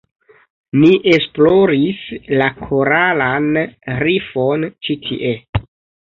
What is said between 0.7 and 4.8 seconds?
Ni esploris la koralan rifon